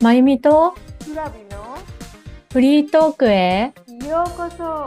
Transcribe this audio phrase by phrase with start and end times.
[0.00, 0.74] まゆみと
[1.04, 1.76] クラビの？
[2.52, 3.72] フリートークへ？
[4.08, 4.86] ようこそ。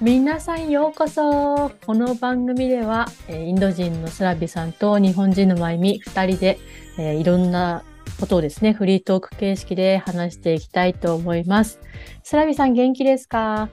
[0.00, 1.70] 皆さんようこそ。
[1.84, 6.58] この番組ではえーインド人のスラビさんと日本人のまゆみ2人で、
[6.98, 7.82] えーいろんな
[8.20, 11.80] ことをですねフリートーク形式で話していきたいと思います。
[12.22, 13.38] スラビさん元気ですか？
[13.40, 13.70] はい、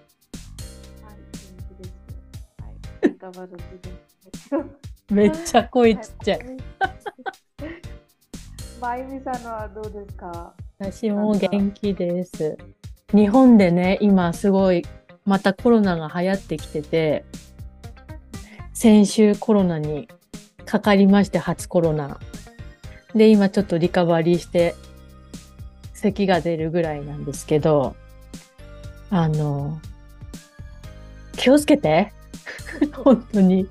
[1.37, 1.89] 元気で
[4.39, 4.55] す。
[4.55, 4.65] はい、
[5.13, 6.39] めっちゃ声ちっちゃい。
[8.83, 10.53] まゆみさんのはどうですか？
[10.77, 12.57] 私も元気です。
[13.13, 14.83] 日本でね今すごい
[15.25, 17.23] またコロナが流行ってきてて
[18.73, 20.09] 先週コロナに
[20.65, 22.19] かかりまして初コロナ。
[23.15, 24.75] で今ちょっとリカバリーして
[25.93, 27.95] 咳が出るぐらいなんですけど
[29.09, 29.79] あの
[31.37, 32.11] 気をつけて。
[33.05, 33.69] 本当に。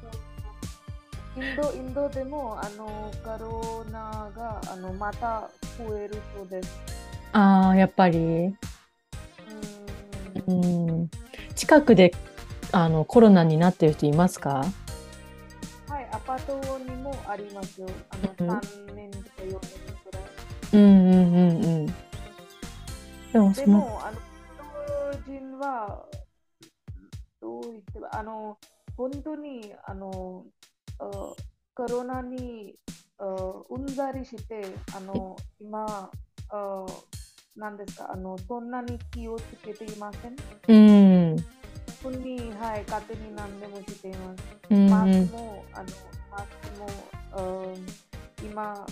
[1.43, 6.79] ンド、インドでもあのコロナがあのまた増えるそうです。
[7.33, 8.57] ああやっぱりう
[10.47, 11.11] うん
[11.55, 12.13] 近くで
[12.73, 14.65] あのコロナになってる人いますか？
[15.89, 17.89] はい、アパートにもありますよ。
[18.11, 19.61] あうんの3年とか4年
[20.05, 20.23] くらい。
[20.73, 21.95] うんうんうんうん
[23.33, 24.19] でもそのでも、あの、
[25.27, 26.05] 人は、
[27.41, 28.59] どう言ってば、あの、
[28.95, 30.62] 本当に、あの、あ
[31.75, 32.75] コロナに
[33.19, 33.25] あ
[33.71, 34.63] うんざりして、
[34.95, 36.11] あの、今、
[36.51, 36.87] あ
[37.57, 40.37] なんですか、あの、そんなに気をつけていません？
[40.69, 41.37] うん
[42.03, 44.43] 本当に、はい、勝手に何でもしています。
[44.71, 45.87] うんマスクも、あの、
[46.31, 46.89] マスクも、
[47.33, 47.65] あ
[48.43, 48.87] 今、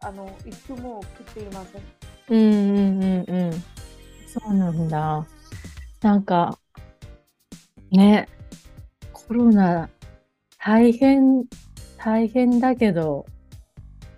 [0.00, 1.82] あの、いつも着ていません。
[2.28, 3.52] うんうんうんうん
[4.26, 5.26] そうなんだ
[6.02, 6.58] なんか
[7.92, 8.28] ね
[9.12, 9.88] コロナ
[10.66, 11.44] 大変
[11.96, 13.24] 大変だけど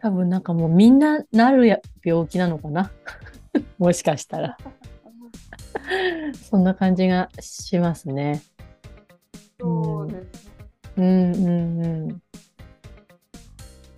[0.00, 2.90] 多分なんかもうみんななるや病気なのかな？
[3.76, 4.56] もしかしたら。
[6.48, 8.40] そんな感じがしますね。
[9.60, 10.46] そうです。
[10.46, 10.52] ね。
[10.96, 12.22] うんうんうん。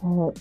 [0.00, 0.34] もう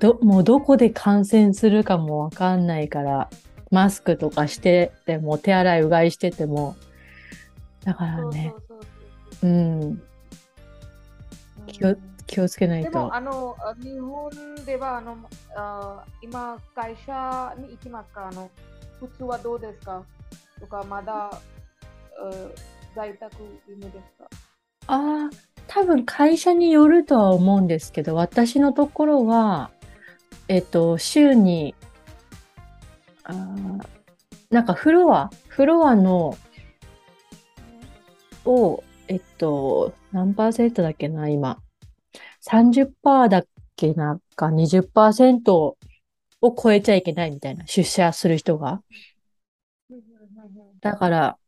[0.00, 3.30] どもうどこで感染するかもわかんないから
[3.70, 6.74] マスクとかしてても手洗いうがいしてても。
[7.84, 8.52] だからね。
[9.44, 10.02] うん
[11.66, 11.96] 気を
[12.26, 14.30] 気をつけないでともあのあ日本
[14.64, 15.16] ではあの
[15.54, 18.28] あ今会社に行きますか？
[18.28, 18.50] あの
[19.00, 20.02] 普通はどうですか？
[20.60, 21.40] とかまだあ
[22.94, 23.36] 在宅
[23.68, 24.28] 犬ですか？
[24.88, 25.30] ああ
[25.68, 29.70] 多分会社によるとは思うんですけど私のところは
[30.48, 31.74] えっと週に
[33.24, 33.86] あー
[34.50, 36.38] なんかフロアフロアの
[38.44, 41.62] を、えっと、何パーセントだっけな、今。
[42.40, 43.46] 30%だっ
[43.76, 45.76] けな、か20%
[46.40, 48.82] を超えちゃいけないみたいな、出社する人が。
[50.80, 51.38] だから、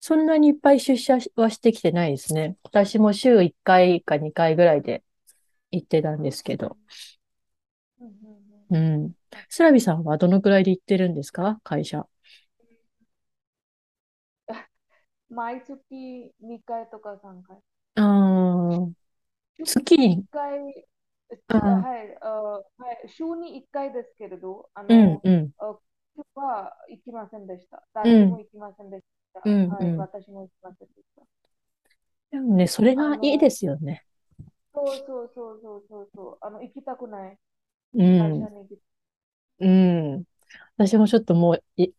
[0.00, 2.56] そんなにいっぱい出社はしてきてないですね。
[2.62, 5.02] 私も週1回か2回ぐらいで
[5.70, 6.76] 行ってたんですけど。
[8.70, 9.12] うん。
[9.48, 11.58] スラビさんはどのくらいで行ってるんですか？
[11.64, 12.06] 会社。
[15.28, 17.58] 毎月2回とか3回。
[17.96, 18.92] あー
[19.64, 20.86] 月に？1回、
[21.48, 22.62] あーはい、あは
[23.04, 25.50] い、週に1回ですけれど、あの、うんうん。
[25.58, 25.78] あ
[26.34, 27.86] は行きませんでした。
[27.94, 29.40] 誰も行きませんでした。
[29.40, 31.22] はい、うんうん私も行きませんでした。
[32.30, 34.04] でもね、それがいいですよね。
[34.74, 36.38] そうそうそうそうそうそう。
[36.42, 37.38] あの、行きたくない。
[37.94, 38.48] うん。
[39.60, 40.24] うん。
[40.76, 41.92] 私もちょっともうい、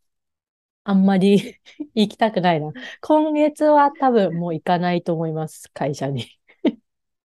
[0.86, 1.60] あんまり
[1.96, 2.72] 行きたくないな。
[3.02, 6.26] 今月は多分もう行かないと思います、会社に。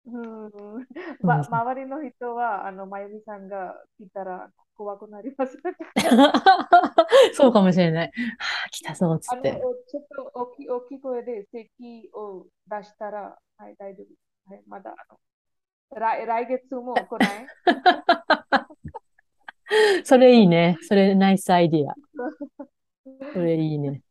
[0.06, 0.46] うん。
[0.54, 0.88] うん
[1.22, 5.58] ま、周りの人は、あの、まゆみさんが来たら怖くなります。
[7.34, 8.08] そうかもしれない。
[8.08, 8.12] は
[8.68, 9.52] あ、来たぞ、つあの、って。
[9.54, 14.54] ちょっと大きい大きい声で咳を出したら、はい、大丈夫。
[14.54, 15.20] はい、まだ、あの、
[16.00, 17.48] 来、来月も来ない？
[20.06, 20.78] それいいね。
[20.82, 21.96] それナイスアイディア。
[23.34, 24.02] それいいね。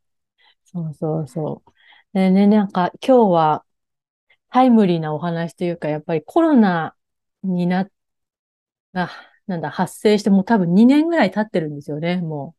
[0.65, 1.71] そうそうそう。
[2.13, 3.65] でね、なんか今日は
[4.51, 6.95] タイムリーなお話というか、やっぱりコロナ
[7.43, 7.89] にな、
[8.93, 9.09] あ、
[9.47, 12.55] なんだ、発生してもう多分2年ぐらい経ってるんですよね、も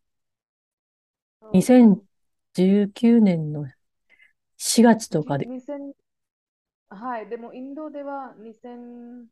[1.52, 1.56] う。
[1.56, 3.66] 2019年の
[4.56, 5.46] 4月とかで。
[5.46, 5.92] 2000
[6.90, 9.28] はい、でもインドでは2000、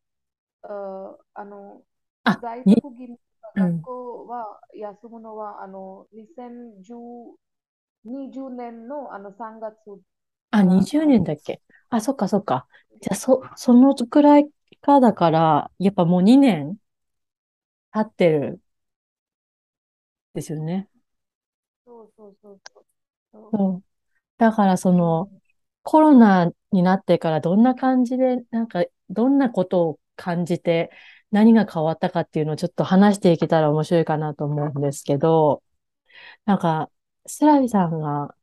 [0.62, 1.82] ああの、
[2.24, 3.20] あ、在に、宅義務うん。
[3.56, 7.36] 学校は休むのは、あの、2010
[8.04, 9.76] 20年のあの3月
[10.50, 11.60] あ、から20あ年だっけ？
[11.90, 12.66] あ、そっかそっか。
[13.00, 14.50] じゃあ、そ、そのくらい
[14.80, 16.78] かだから、やっぱもう2年
[17.92, 18.62] 経ってる
[20.34, 20.88] ですよね。
[21.86, 22.86] そうそうそうそう。
[23.32, 23.84] そそう。
[24.38, 25.40] だからその、ん。
[25.82, 30.90] コロナになってからどんな感じで、なんか、どんなことを感じて、
[31.30, 35.62] 何が変わったかっていうのをちょっと話していけたら面白いかなと思うんですけど、
[36.44, 36.90] なんか、
[37.26, 38.34] スラビさんが、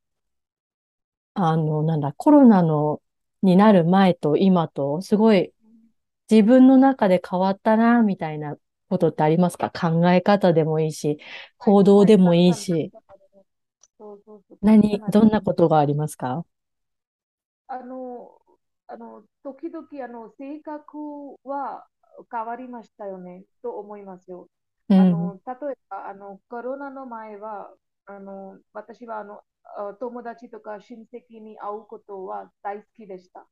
[1.36, 3.02] あの、なんだ、コロナの、
[3.42, 5.54] になる前と今と、すごい
[6.30, 8.56] 自分の中で変わったな、みたいな
[8.90, 9.70] ことってありますか？
[9.70, 11.18] 考え方でもいいし、
[11.58, 12.92] 行動、でも、いいし、
[14.62, 15.42] 何、どんな。
[15.42, 16.46] ことがありますか？
[17.68, 18.32] あの、
[18.88, 21.86] あの、時々、あの、性格は
[22.32, 24.48] 変わりましたよね、と思いますよ。
[24.90, 25.00] うん。
[25.00, 27.74] あの、例えば、あの、コロナの前は、
[28.06, 33.48] あの、私は、あの、あ友達とか親戚に会うことは大好きでした。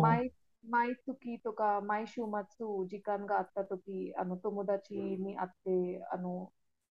[0.00, 0.32] 毎、
[0.68, 2.22] 毎月とか毎週
[2.58, 6.52] 末、時間があったとき、あの、友達に会って、あの、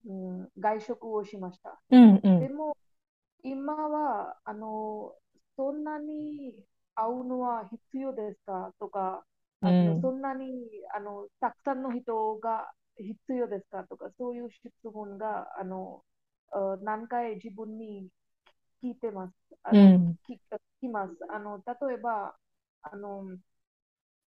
[0.06, 1.80] うん、外食をしました。
[1.92, 2.76] うん、うん、でも、
[3.44, 5.14] 今は、あの、
[5.56, 6.56] そんなに
[6.96, 8.74] 会うのは必要ですか？
[8.80, 9.26] とか、
[9.63, 10.48] あの、そうん、んなに、
[10.96, 16.04] あの、たくさんの人が必要ですかとか、そういう質問が、あの、
[16.52, 18.10] あ何回自分に
[18.84, 19.34] 聞いてます。
[19.63, 21.13] あの、うん、聞聞きます。
[21.31, 22.36] あの、例えば、
[22.84, 23.25] あの、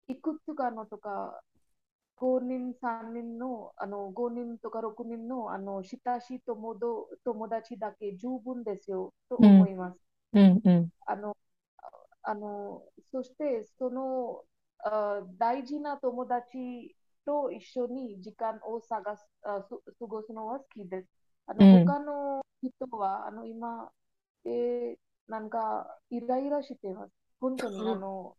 [0.09, 1.43] いくつかのとか、
[2.17, 9.99] 5人、3人の、あの、5人とか6人の、あの、親しい友ど友達だけ十分ですよ、とうん、思います。
[10.33, 11.37] うん、うん、あの、
[12.23, 12.83] あの、
[13.13, 14.54] そして、その、あ
[15.39, 16.95] 大事な友達
[17.25, 21.09] と一緒に時間を探す、過ごすのは好きです。
[21.47, 23.91] あの、うん、他の人は、あの、今、
[24.45, 24.97] えー
[25.27, 27.13] なんか、イライラしています。
[27.41, 28.37] 本当に、あの、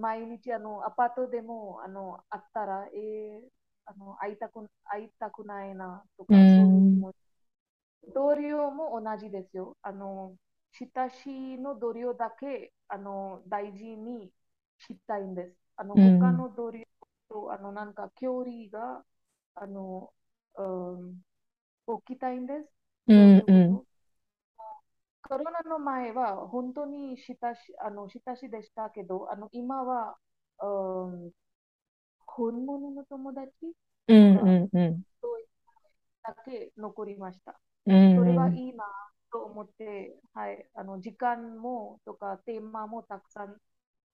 [0.00, 3.48] 毎日、あの、アパートでも、あの、会ったら、えー
[3.86, 7.16] あの、会いたく、会いたくないな、とうか、そういう気ん、持ち。
[8.14, 9.76] 同僚も同じですよ。
[9.82, 10.36] あの、
[10.96, 14.30] 親しいの同僚だけ、あの、大事に
[14.78, 15.56] したいんです。
[15.76, 16.84] あの、他うん、の同僚
[17.28, 19.04] と、あの、なんか、距離が、
[19.54, 20.12] あの、
[20.56, 20.62] う
[21.02, 21.22] ん、
[21.86, 22.66] 置きたいんです。
[22.66, 22.72] そ
[23.08, 23.84] うん、うん。
[25.22, 30.16] コロナの前は本当に親し、あの、親しでしたけど、あの、今は、
[30.60, 31.32] うん、
[32.26, 33.52] 本物の友達
[34.08, 35.02] うん、うん、うん、
[36.22, 37.58] だけ残りました。
[37.86, 38.84] うん、それうん、はいいな
[39.32, 43.56] と思って、はい、あの時間もとかテーマもたくさん、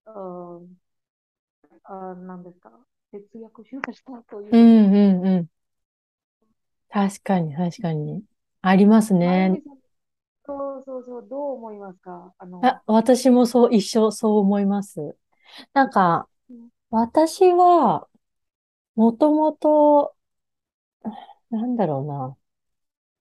[0.06, 0.60] あ
[2.14, 2.70] なんですか、
[3.12, 4.12] 節約しました？
[4.30, 4.94] といううん。
[4.94, 5.46] うん、うん
[6.90, 8.22] 確かに、確かに。
[8.62, 9.62] ありますね。
[10.46, 12.32] そうそうそう、どう思いますか？
[12.38, 15.16] あの、あ、私もそう、一緒、そう思います。
[15.74, 18.08] なんか、うん私は、
[18.96, 20.16] もともと、
[21.50, 22.36] なんだろうな。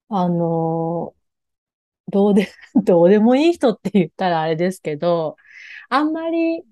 [0.09, 1.15] あの、
[2.09, 2.51] どうで、
[2.83, 5.38] どうでもいい人って言ったらあれですけど、
[5.89, 6.63] あんまり、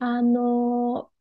[0.00, 1.12] あの、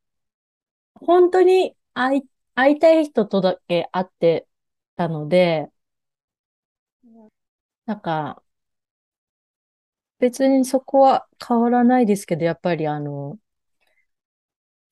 [0.95, 2.21] 本当に会い、
[2.55, 4.47] 会いたい人とだけ会って
[4.95, 5.71] たので、
[7.85, 8.43] なんか、
[10.19, 13.39] 別にそこは変わらないですけど、やっぱりあの、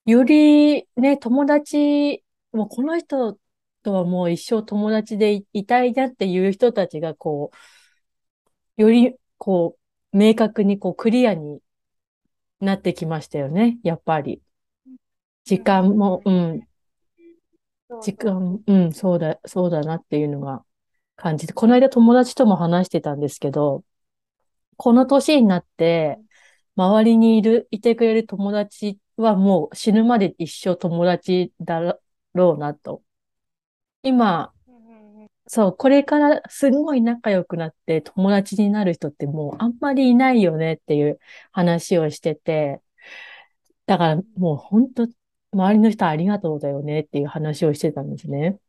[0.05, 3.38] よりね、友達、もうこの人
[3.83, 7.51] とはもう一生友達でい、いたいなっていう人たちが、こ
[8.77, 9.77] う、より、こ
[10.13, 11.62] う、明確に、こう、クリアに
[12.59, 14.41] なってきましたよね、やっぱり。
[15.43, 16.67] 時間も、うん。
[18.01, 20.65] 時間、うん、そうだ、そうだなっていうのが
[21.15, 23.83] 感じて、この間友達とも話してたんですけど、
[24.77, 26.25] この年になって、うん
[26.77, 32.00] 周りにいる、いてくれる友達はもう死ぬまで一生友達だ
[32.33, 33.01] ろうなと。
[34.03, 34.53] 今、
[35.47, 41.19] そう、これからすんごい仲良くなって友達になる人ってもうあんまりいないよねっていう
[41.51, 42.81] 話をしてて、
[43.85, 45.07] だからもう本当、
[45.53, 48.59] 周りの人ありがとうだよねっていう話をしてたんですね。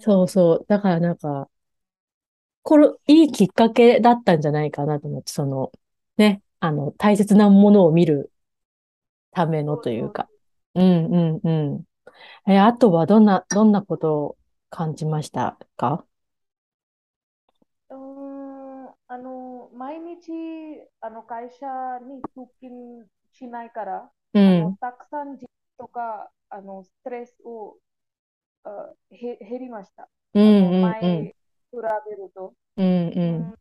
[0.00, 0.66] そうそう。
[0.68, 1.48] だからなんか、
[2.62, 5.70] これ、いいきっかけだったんじゃないかなと思って、その、
[6.16, 8.32] ね、あの、大切なものを見る
[9.32, 10.28] ためのというか。
[10.74, 11.50] うんうんう
[12.48, 12.52] ん。
[12.52, 14.35] え、あとはどんな、どんなことを
[14.70, 16.06] 感じましたか？
[17.90, 20.30] うーん、あの、毎日、
[21.00, 21.66] あの、会社
[22.02, 27.78] に通勤しないから、うん、たくさん時間とか、あの、ストレスを、
[28.64, 30.08] あ、へ、減りました。
[30.34, 31.34] うんうんうん、前、
[31.72, 31.76] 比
[32.10, 32.54] べると。
[32.76, 33.54] うん。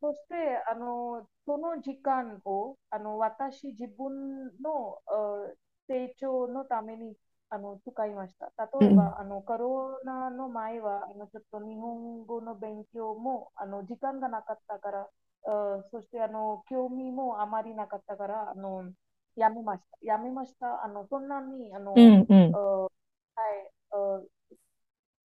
[0.00, 0.34] そして、
[0.70, 5.52] あの、その時間を、あの、私、自分の、あ
[5.88, 7.16] 成長のために
[7.50, 8.46] あの使いました。
[8.80, 9.18] 例えば、うん。
[9.18, 15.08] あのコロナの前はあのちょっと日本語の勉強もあの時間がなかったから、
[15.46, 18.92] あそしてあの興味もあまりなかったから、あの
[19.36, 19.98] やめました。
[20.02, 20.84] やめました。
[20.84, 22.52] あのそんなにあの、うん、うん。
[22.52, 24.22] あはい、あ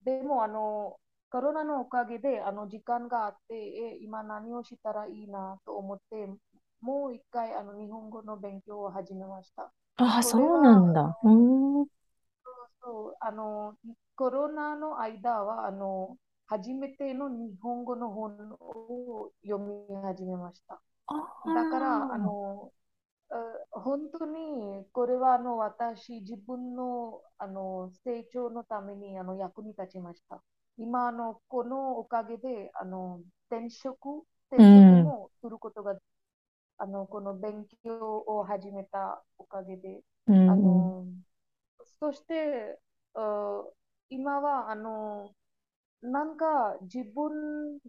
[0.04, 0.98] でもあの
[1.30, 6.28] コロナのおかげであの時間があって、え今何をしたらいいなと思って、
[6.80, 9.72] もう一回あの日本語の勉強を始めました。
[9.96, 11.18] ああ、そうなはんだ。
[11.22, 11.86] うーん。
[12.84, 13.76] そうあの
[14.16, 20.80] コロナの間はあの初めての日本語の本を読み始めました。
[21.08, 21.14] あ
[21.54, 22.72] だからああ、の
[23.30, 30.42] あ本当にこれはあの私自分のあの成長のためにあの役に立ちました。
[30.78, 34.24] 今あのこのおかげであの転職
[34.56, 35.98] う転職ん、もすることが
[36.78, 40.46] あのこの勉強を始めたおかげでうん、うん。
[40.46, 41.06] あの
[42.04, 42.78] そして、
[43.14, 43.64] あ
[44.10, 45.34] 今は、あの、
[46.02, 47.80] なんか自分、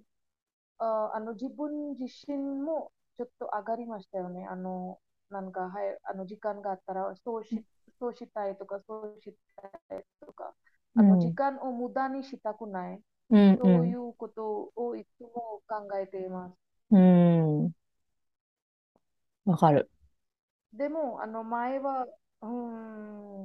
[0.80, 4.46] あ、あの自分自身もちょっと上がりましたよね。
[4.48, 7.66] あの、なんか、はい、あの時間があったら、そうし、
[8.00, 9.34] そうしたいとか、そうし
[9.90, 10.56] たいとか、
[10.96, 13.02] あの時うん、間を無駄にしたくない。
[13.30, 13.96] うん、うそういん。
[13.96, 16.58] うことをいつも考えています。
[16.92, 17.74] うん、
[19.46, 19.90] わかる。
[20.74, 22.04] でも、あの前は、
[22.42, 22.48] うー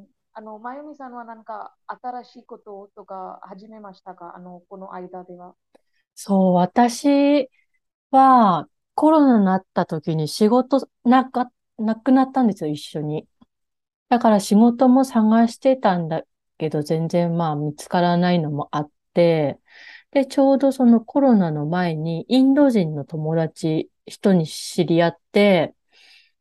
[0.02, 0.08] ん、
[0.40, 4.32] あの、まゆみさんはなんか新しいこととか始めましたか？
[4.34, 5.54] あの、この間では。
[6.14, 7.50] そう、私
[8.10, 13.26] はコロナになった時に仕事なか、なくなったんですよ、一緒に。
[14.08, 16.22] だから仕事も探してたんだ
[16.56, 19.58] けど、全然まあ見つからないのもあって、
[20.12, 25.74] で、ちょうどそのコロナの前にインド人の友達、人に知り合って、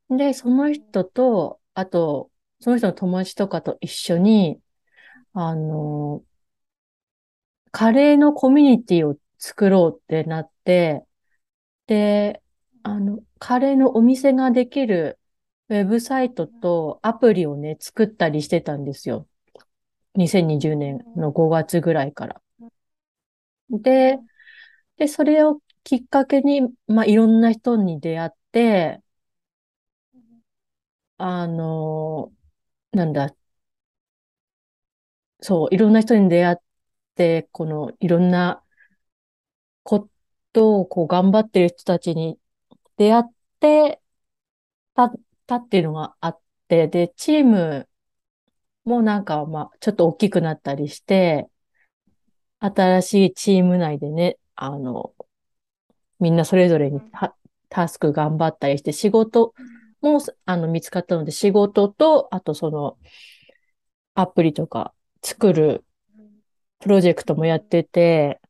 [0.09, 2.28] で、その人と、あと、
[2.59, 4.59] その人の友達とかと一緒に、
[5.33, 6.23] あの、
[7.71, 11.05] カレーのコミュニティを作ろうってなって、
[11.87, 12.41] で、
[12.83, 15.19] あの、カレーのお店ができる
[15.69, 19.27] ウェブサイトとアプリをね、作ったりしてたんですよ。
[20.15, 22.41] 2020年の5月ぐらいから。
[23.69, 24.19] で、
[24.97, 29.01] で、それをきっかけに、まあ、いろんな人に出会って、
[31.17, 32.31] あの、
[32.91, 33.35] なんだ、
[35.41, 36.57] そう、いろんな人に出会っ
[37.15, 38.63] て、この、いろんな
[39.83, 40.09] こ
[40.53, 42.39] とを、こう、頑張ってる人たちに
[42.97, 43.23] 出会っ
[43.59, 44.01] て
[44.95, 45.11] た、
[45.47, 47.89] たっていうのがあって、で、チーム
[48.85, 51.49] もなんか、まあ、ちょっと大きくなったりして、
[52.59, 55.13] 新しいチーム内でね、あの、
[56.19, 57.35] みんなそれぞれにタ
[57.69, 59.53] タスク頑張ったりして、仕事
[60.01, 62.97] も、あの、見つかったので、仕事と、あとその、
[64.15, 65.85] アプリとか作る
[66.79, 68.41] プロジェクトもやってて、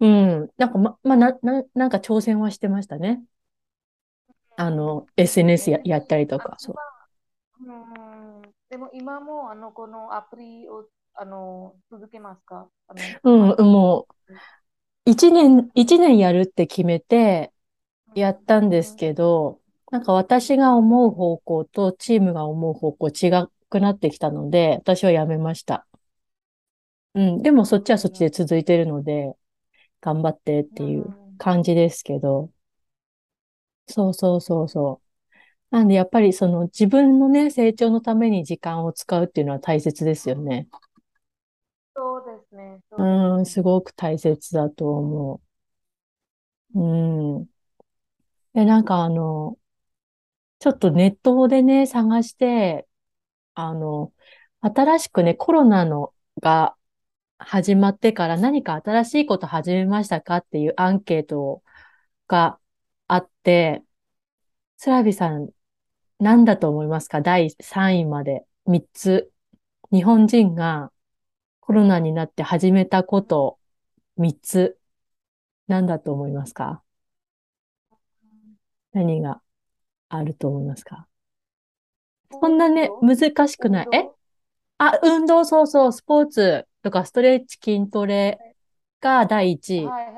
[0.00, 3.22] うん、なんか、ま、まあ、な、な、なんか挑戦はしてましたね。
[4.56, 7.72] あの、SNS や、やったりとか、そう。
[7.72, 8.42] ん。
[8.68, 12.68] でも今もあのこのアプリをあの続けますか？
[13.22, 13.30] う。
[13.30, 13.66] うん。
[13.66, 14.34] もう、
[15.06, 17.53] 一年、一年やるって決めて、
[18.20, 23.30] やったんですうんけど、なんか私が思う方向とチームが思う方向違
[23.68, 25.86] くなってきたので、私はやめました。
[27.14, 27.42] うん。
[27.42, 29.34] でもそっちはそっちで続いてるので、
[30.00, 31.06] 頑張ってっていう
[31.38, 32.50] 感じですけど。
[33.86, 35.00] そうそうそうそ
[35.72, 35.76] う。
[35.76, 40.68] なんでやっぱりその自分のね、成長のために時間を使うっていうのは大切ですよね。
[41.96, 43.46] そうですね、そうですうん、ね。
[43.46, 45.40] すごく大切だと思
[46.74, 46.80] う。
[46.80, 47.48] うん。
[48.54, 49.58] で、なんかあの、
[50.60, 52.86] ちょっとネットでね、探して、
[53.54, 54.12] あの、
[54.60, 56.76] 新しくね、コロナのが
[57.38, 61.62] 始まってから何か新しいこと始めましたかっていうアンケート
[62.28, 62.58] が
[63.08, 63.82] あって、
[64.76, 65.50] スラビさん
[66.18, 67.20] 何だと思いますか？
[67.20, 69.32] 第3位まで3つ。
[69.92, 70.92] 日本人が
[71.60, 73.58] コロナになって始めたこと
[74.16, 74.78] 3つ。
[75.66, 76.83] 何だと思いますか？
[78.94, 79.42] 何が
[80.08, 81.06] あると思いますか？
[82.40, 83.88] そんなね、難しくない？
[83.92, 84.08] え？
[84.78, 88.56] あ、運動、そうそう、スポーツとかストレッチ、筋トレ
[89.00, 89.86] が第一位。
[89.86, 90.14] はいはい。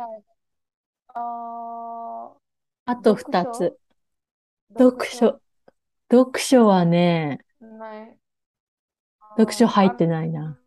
[1.15, 2.33] あ
[2.87, 3.77] あと二つ。
[4.73, 5.41] 読読書書？
[6.11, 8.17] 読書はね、ない。
[9.37, 10.59] 読書あ入ってあないな。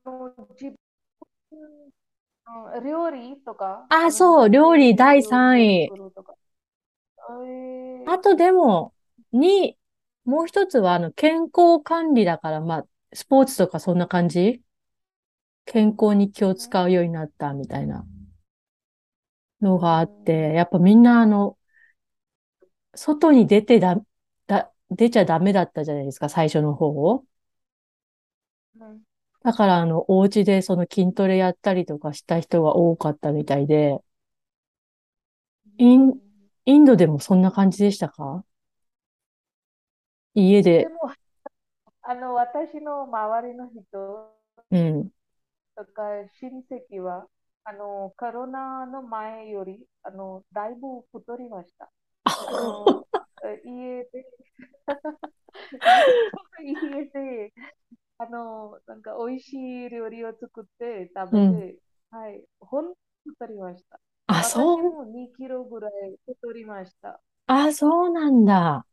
[2.83, 5.89] 料理とか、あ、そう、分料理第で料理を3位。
[8.11, 8.93] あとでも、
[9.31, 9.77] 2、
[10.25, 14.61] もう一つは、あの、健康管理だから、まあ、スポーツとかそんな感じ？
[15.65, 18.05] 健康に気を使うようになったみたいな。
[19.61, 21.57] のがあって、やっぱみんなあの、
[22.95, 23.95] 外に出てだ、
[24.47, 27.25] だ、出ちゃダメだったじゃないですか、最初の方を。
[29.43, 33.99] だからあの、お家でその筋トレやったりとかした人が多かったみたいで、
[35.79, 36.13] イン、
[36.69, 38.45] インドでもそんな感じでしたか？
[40.35, 40.83] 家で。
[40.83, 41.11] でも、
[42.03, 44.35] あの、私の周りの人
[44.69, 45.09] うん。
[45.75, 46.03] とか
[46.39, 47.25] 親戚は、
[47.63, 51.89] あの、コロナの前より、あの、だいぶ太りました。
[52.25, 53.07] あの、
[53.65, 54.25] 家で
[56.63, 57.53] 家で、
[58.19, 61.79] あの、なんか美味しい料理を作って食べて、
[62.11, 63.99] うん、はい、ほんと太りました。
[64.31, 64.77] あ、そう。
[64.77, 65.91] 私も2キロぐらい
[66.25, 67.19] 太りました。
[67.47, 68.85] あ、そうなんだ。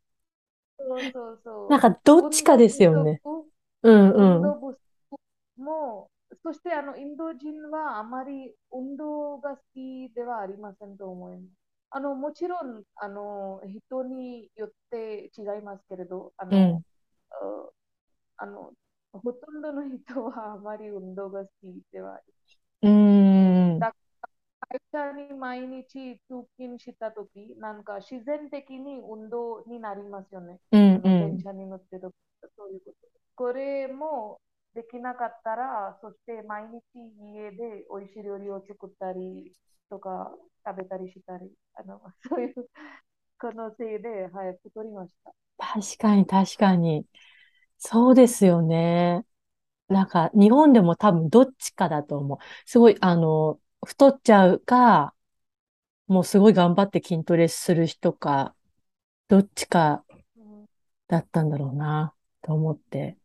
[0.79, 1.69] そうそうそう。
[1.69, 3.21] なんかどっちかですよね。
[3.83, 5.63] うんうん。
[5.63, 6.09] も
[6.43, 11.51] そしてあのインド人はあまり運動が好きではありませんと思います。
[11.89, 16.83] あのもちろんあの人によって違いますけれど、あの、うん、
[18.37, 18.71] あの
[19.13, 22.39] ほとんどの人はあまり運動が好きではありま
[22.81, 22.91] せん。
[22.91, 23.36] うん。
[25.15, 30.59] に毎日通勤したとき、なんか自然的に運動になりますよね。
[30.71, 32.11] うんうん、電車に乗ってる
[32.55, 33.07] そういうこと。
[33.35, 34.39] これも
[34.73, 36.81] できなかったら、そして毎日
[37.33, 39.53] 家で美味しい料理を作ったり
[39.89, 40.31] とか
[40.65, 42.53] 食べたりしたり、あのそういう
[43.37, 45.33] 可能性で、はい、太りました。
[45.57, 47.05] 確かに確かに。
[47.77, 49.25] そうですよね。
[49.89, 52.37] なんか日本でも多分どっちかだと思う。
[52.65, 55.13] すごい、あの、太っちゃうか、
[56.07, 58.55] もうすごい頑張って筋トレする人か、
[59.27, 60.03] どっちか
[61.07, 63.17] だったんだろうな、と思って。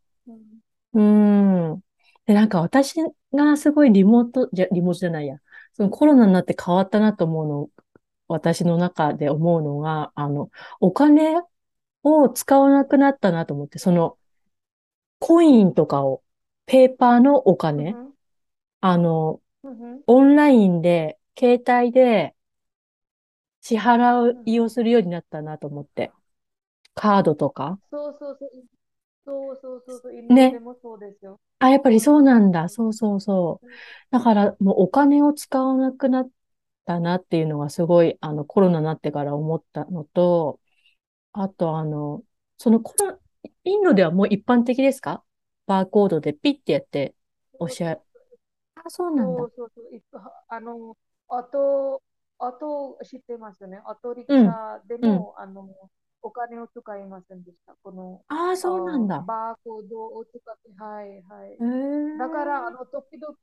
[0.94, 1.80] うん。
[2.26, 2.96] で、なんか私
[3.32, 5.38] がすごいリモート、じゃ、リモートじゃないや。
[5.74, 7.70] そのコロナになって変わったなと思うの、
[8.28, 11.40] 私の中で思うのが、あの、お金
[12.02, 14.18] を使わなくなったなと思って、その、
[15.18, 16.22] コインとかを、
[16.66, 17.94] ペーパーのお金、
[18.80, 19.40] あの、
[20.06, 22.34] オンラインで、携帯で
[23.60, 26.10] 支払いをするようになったなと思って。
[26.94, 27.78] カードとか。
[27.90, 28.50] そうそうそう。
[29.24, 30.16] そうそうそうそう。
[30.16, 31.40] 今でもそうですよ。
[31.60, 32.68] あ、やっぱりそうなんだ。
[32.68, 33.66] そうそうそう。
[34.10, 36.30] だからもうお金を使わなくなっ
[36.84, 40.58] たなっていうのがすごい、あの、コロナになってから思ったのと、
[41.32, 42.22] あとあの、
[42.58, 43.18] そのコロ、
[43.64, 45.22] インドではもう一般的ですか？
[45.66, 47.14] バーコードでピッてやって
[47.58, 48.00] おっしゃる。
[48.84, 49.42] あ、そうなんだ。
[49.42, 49.70] そうそう
[50.10, 50.22] そう。
[50.48, 50.96] あの、
[51.28, 52.02] あと、
[52.38, 53.80] あと知ってますよね。
[53.86, 55.68] アトリクシャでも、うん、あの、
[56.22, 57.74] お金を使いませんでした。
[57.82, 59.20] この、ああ、そうなんだ。
[59.20, 61.58] バーコードを使って、はいはい。
[62.18, 63.36] だから、あの、時々、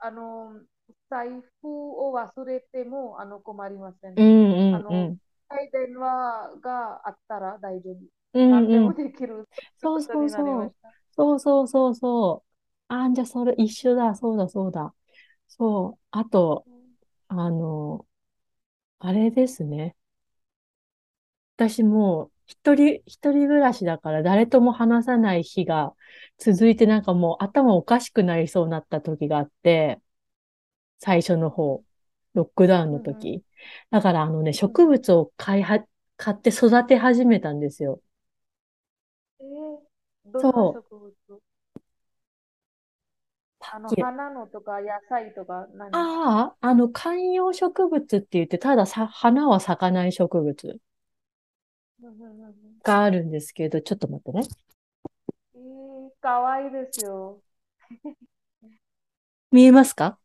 [0.00, 0.60] あの、
[1.08, 1.28] 財
[1.62, 1.68] 布
[2.08, 4.18] を忘れても、あの、困りません。
[4.18, 4.90] うんうんうん、あの、
[5.72, 7.94] 電話があったら大丈夫。
[8.34, 9.48] うんうん、何でもできる。
[9.78, 10.74] そうそうそう。
[11.12, 12.49] そうそうそうそう。
[12.90, 14.14] あんじゃそれ一緒だ。
[14.14, 14.94] そうだそうだ。
[15.48, 16.00] そう。
[16.10, 16.66] あと、
[17.28, 18.06] あの、
[19.00, 19.96] あれですね。
[21.56, 25.94] 私も一人、一人暮らしだから誰とも話さない日が
[26.38, 30.00] 続いてなんかもう頭おかしくなりそうになった時があって、
[30.98, 31.84] 最初の方、
[32.34, 33.44] ロックダウンの時。
[33.90, 35.84] だからあのね、植物を買いは、
[36.16, 38.02] 買って育て始めたんですよ。
[39.40, 41.40] えー、どんな植物
[43.72, 45.90] あの、花のとか野菜とか何？
[45.96, 50.80] ああ、あの、観葉植物って言って、たださ、花は咲かない植物
[52.82, 54.42] があるんですけど、ちょっと待ってね。
[55.54, 57.40] えー、かわいいですよ。
[59.52, 60.18] 見えますか？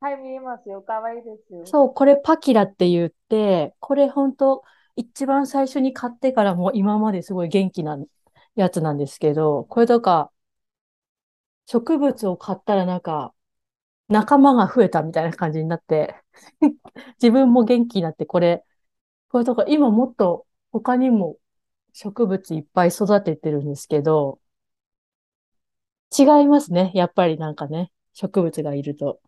[0.00, 0.82] はい、見えますよ。
[0.82, 1.64] かわいいですよ。
[1.64, 4.62] そう、これパキラって言って、これ本当
[4.94, 7.98] 一番最初に買ってからも今まですごい元気な
[8.56, 10.30] やつなんですけど、これとか、
[11.66, 13.34] 植物を買ったらなんか、
[14.08, 16.16] 仲間が増えたみたいな感じになって
[17.22, 18.64] 自分も元気になって、これ、
[19.30, 21.38] これとか今もっと他にも
[21.94, 24.40] 植物いっぱい育ててるんですけど、
[26.16, 26.92] 違いますね。
[26.94, 29.20] やっぱりなんかね、植物がいると。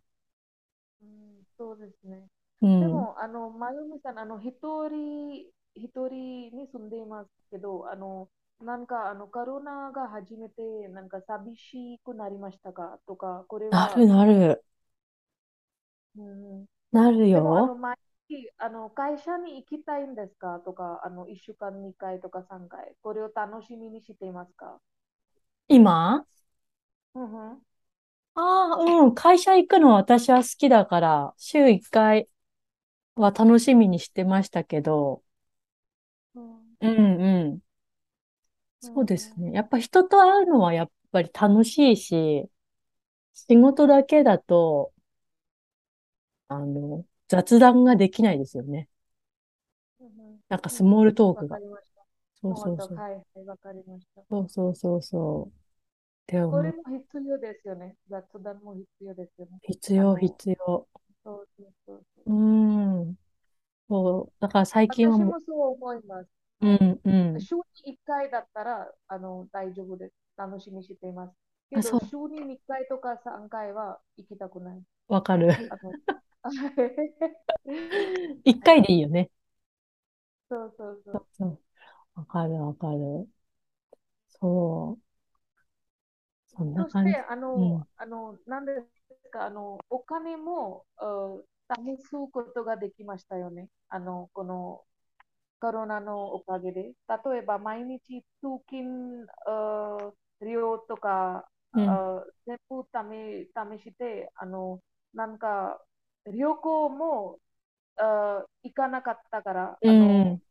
[1.01, 2.27] うん、そうですね。
[2.61, 4.53] うん、でも、あの、まゆみさん、あの、一
[4.87, 8.29] 人、一人に住んでいますけど、あの、
[8.61, 12.99] なんか、あの、コロナが始めて、なんか寂しくなりましたか？
[13.07, 13.71] とか、これは。
[13.71, 14.63] なるなる。
[16.15, 17.39] うん、なるよ。
[17.39, 17.97] でも、あの、毎
[18.59, 20.61] あの会社に行きたいんですか？
[20.65, 22.95] とか、あの1週間2回とか3回。
[23.01, 24.79] これを楽しみにしていますか？
[25.67, 26.25] 今？
[27.15, 27.61] うんうん
[28.35, 28.41] あ
[28.79, 29.15] あ、うん。
[29.15, 32.29] 会社行くの私は好きだから、週1回
[33.15, 35.23] は楽しみにしてましたけど、
[36.35, 37.61] うんうんうん。
[38.81, 39.51] そうですうんね。
[39.53, 42.49] やっぱ人と会うのはやっぱり楽しいし、
[43.33, 44.93] 仕事だけだと、
[46.47, 48.89] あの、雑談ができないですよね。
[49.99, 51.59] うんなんかうんスモールトーわクが。
[52.41, 52.97] そうそうそう。
[52.97, 54.21] はい、はい、わかりました。
[54.29, 55.47] そうそうそうそう。
[55.47, 55.51] っ
[56.27, 56.51] て思う。
[56.51, 57.95] これも必要ですよね。
[58.09, 59.59] 雑談も必要ですよね。
[59.63, 60.87] 必要、必要。
[61.23, 62.33] そうそうそうそう。
[62.33, 63.15] ん。
[63.89, 64.33] そう。
[64.39, 66.38] だから最近はも私もそう思います。
[66.61, 67.41] う、ん、うん。
[67.45, 67.61] 週に
[67.93, 70.13] 1回だったら、あの、大丈夫です。
[70.37, 71.33] 楽しみにしています。
[71.69, 74.83] けあ、ど、週に2回とか3回は行きたくない。
[75.07, 75.49] わかる。
[75.69, 75.93] あの、
[78.43, 79.29] 一回でいいよね。
[80.49, 81.25] そうそうそう。
[82.15, 83.29] わかる、わかる。
[84.29, 85.01] そう。
[86.47, 87.19] そんなそして、感じ。
[87.29, 87.87] あの、うん。
[87.97, 88.73] あの、なんで
[89.23, 93.69] すか、あの、お金も、うん試すことができましたよね。
[93.89, 94.81] あの、この
[95.59, 96.93] コロナのおかげで。
[97.07, 102.01] 例えば、毎日通勤、あ量とか、うん。
[102.01, 104.81] あ全部試試して、あの、
[105.13, 105.81] なんか、
[106.25, 107.39] 旅行も
[107.97, 110.41] あ行かなかったから、うあの、ん。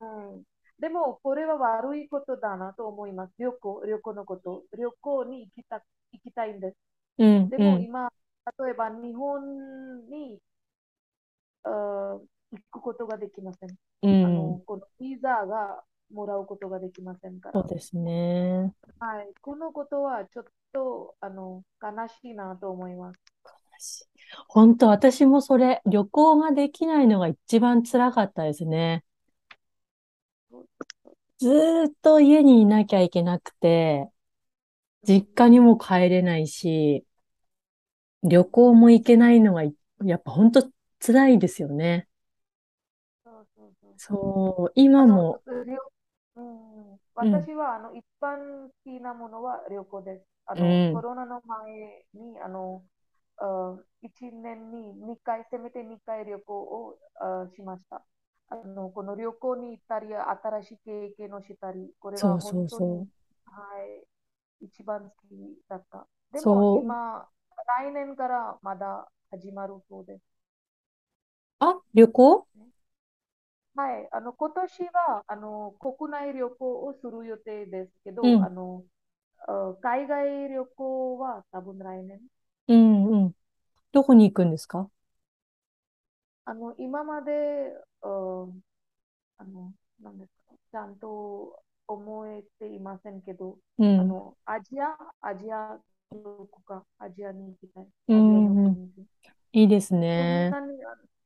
[0.00, 0.06] う
[0.38, 0.44] ん。
[0.78, 3.34] でも、これは悪いことだなと思います。
[3.38, 4.64] 旅行、旅行のこと。
[4.78, 6.76] 旅行に行きた、行きたいんです。
[7.18, 7.50] うん。
[7.50, 7.76] でうん。
[7.76, 8.10] も今、
[8.60, 10.40] 例えば日本に
[11.64, 12.18] あ
[12.52, 13.70] 行くことができません。
[14.02, 14.24] うん。
[14.24, 15.82] あの、このビザが
[16.12, 17.60] もらうことができませんから。
[17.60, 18.72] そうですね。
[18.98, 19.28] はい。
[19.40, 23.12] このことはちょっと、あの、悲しいなと思いま
[23.78, 24.08] す。
[24.48, 29.04] 本当、私もそれ、旅行ができないのが一番辛かったですね。
[31.38, 34.08] ずーっと家にいなきゃいけなくて、
[35.06, 37.04] 実家にも帰れないし、
[38.22, 40.68] 旅行も行けないのがい、やっぱ本当
[41.00, 42.07] 辛いですよね。
[43.98, 45.76] そう今も、旅
[46.36, 50.24] うん、うん、私はあの一般的なものは旅行です。
[50.46, 52.84] あうの、コん、ロナの前に、あの、
[53.38, 58.04] あ1年に2回、せめて2回旅行をあしました。
[58.48, 63.04] あの、この旅行に行ったり、新しい経験をしたり、これは本当に、
[64.60, 65.34] 一番好き
[65.68, 66.06] だった。
[66.30, 67.28] でも今、
[67.80, 70.22] 来年からまだ始まるそうです。
[71.60, 72.48] あ、旅行？
[73.78, 78.84] はい、あの今年はあの国内旅行をする予定ですけど、あうん、の
[79.48, 82.20] あ海外旅行は多分来年。
[82.68, 83.34] うん、うん。
[83.92, 84.90] どこに行くんですか？
[86.44, 87.32] あの今まで、
[88.02, 88.08] あ
[89.38, 95.78] あの、なんですか、ちゃんと思えていませんけど、うん、あのアジア、アジア
[96.12, 97.88] 旅行か、アジアに行きたい。
[98.08, 98.92] うん。
[99.52, 100.56] いいですね。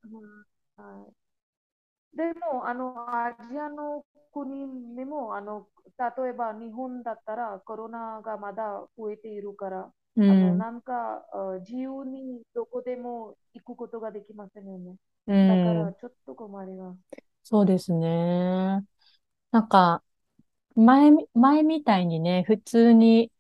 [0.04, 0.44] うん。
[0.76, 1.21] はい
[2.14, 9.92] でも、あの、アジアの国にも、あの、例えば日本だったらコロナがまだ増えているから、
[10.26, 14.96] あの、うん、なんか、あ自由にどこでも行くことができませんよね。
[15.26, 15.94] うだから、ん。
[15.94, 17.12] ちょっと困ります。
[17.44, 18.86] そうですね。
[19.52, 20.04] なんか、
[20.76, 23.32] 前み、前みたいにね、普通に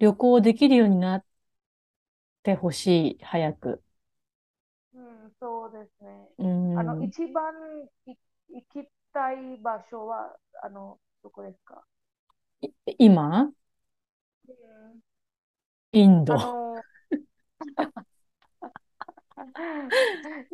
[0.00, 1.26] 旅行できるようになっ
[2.42, 3.82] てほしい、早く。
[5.40, 6.28] うん、そうですね。
[6.38, 7.08] うあの、ん。
[7.08, 7.52] 一番
[8.06, 8.14] い
[8.50, 11.84] 行きたい場所は、あの、どこですか？
[12.60, 13.52] い今？
[14.48, 15.00] うん
[15.92, 16.36] インド。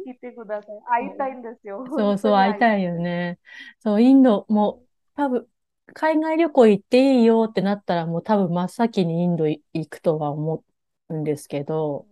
[0.07, 0.83] 聞いてください。
[0.87, 1.85] 会いたいんですよ。
[1.97, 2.83] そうそう、会いたい。
[2.83, 3.39] よね。
[3.81, 5.49] そう、インドも、うん多分、
[5.95, 10.65] 海外旅行行っていいよってなったら、もう多分真っ先にインドい行くとは思
[11.09, 12.09] うんですけど、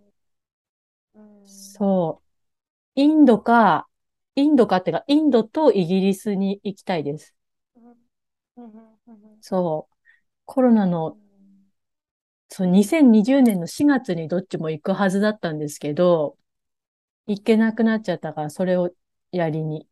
[1.14, 1.42] うん。
[1.46, 2.21] そう、
[2.94, 3.88] インドか、
[4.34, 7.34] インドかってか、インドとイギリスに行きたいです。
[9.40, 9.94] そう、
[10.44, 11.22] コロナの、うん
[12.48, 16.36] そう、2020年の4月にどっちも行くはずだったんですけど、
[17.26, 18.90] 行けなくなっちゃったから、それを
[19.30, 19.88] やりに。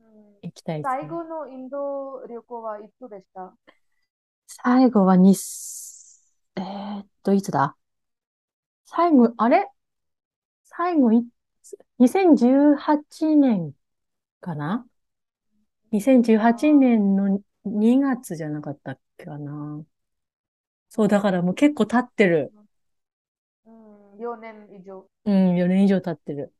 [0.00, 0.34] うん。
[0.42, 0.98] 行きたいですね。
[0.98, 3.54] 最後のインド旅行はいつでした？
[4.46, 5.34] 最後はに、
[6.56, 7.76] えーっと、いつだ？
[8.86, 9.68] 最後、あれ？
[10.64, 11.10] 最後
[11.98, 13.72] 2018年
[14.40, 14.86] かな
[15.90, 19.84] ?2018 年の2月じゃなかったっけかな？
[20.90, 22.52] そう、だからもう結構経ってる。
[23.66, 25.08] うん、4年以上。
[25.24, 26.52] うん、4年以上経ってる。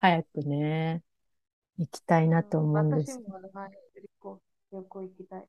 [0.00, 1.02] 早くね、
[1.78, 3.18] 行きたいなと思うんです。
[3.20, 4.40] 私も、はい、旅行、
[4.72, 5.44] 旅行行きたい。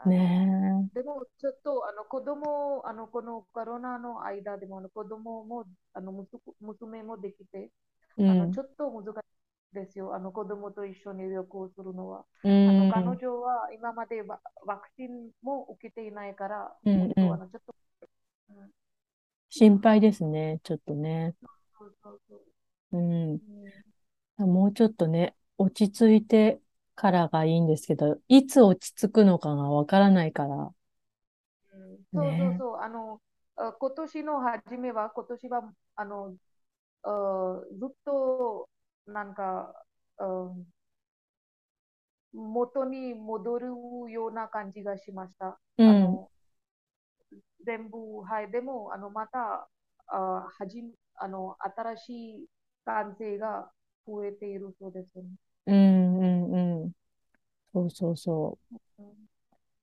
[0.00, 0.90] あね。
[0.94, 6.12] でもちょっとあの子供、あのこのコロナの間でもあの子供もあの
[6.60, 7.70] 娘もできて、
[8.26, 9.18] あのうん、ちょっと難し
[9.72, 12.26] いですよ、あの子供と一緒に旅行するのは。
[12.42, 17.38] うあの彼ん、女は今までワ、ワクチンも受けていないから、うん、あうん。
[17.38, 17.74] のちょっと、
[18.50, 18.70] うん、
[19.50, 21.36] 心配ですね、ちょっとね。
[22.92, 23.40] うん、
[24.38, 26.60] もうちょっとね、落ち着いて
[27.00, 30.74] からがいいんですけど、いつ落ち着くのかがわからないから、
[31.72, 32.58] うんそうそうね。
[32.58, 33.20] そう、あの、
[33.56, 36.36] あ今年の初めは、今年は、あの、
[37.04, 38.68] あずっと、
[39.06, 39.74] なんか、
[40.18, 40.72] うん
[42.32, 43.66] 元に戻る
[44.10, 45.60] ような感じがしました。
[45.78, 46.28] うん、あの、
[47.64, 49.68] 全部、はい、でも、あの、また、
[50.06, 50.82] あ、はじ、
[51.16, 52.10] あの、新し
[52.44, 52.46] い
[52.84, 53.70] 感性が
[54.06, 55.24] 増えているそうですね。
[55.66, 56.92] うん、うん、うん。
[57.72, 58.58] そうそうそ
[58.98, 59.14] うん